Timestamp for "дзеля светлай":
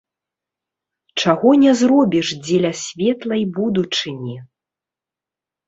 2.47-3.43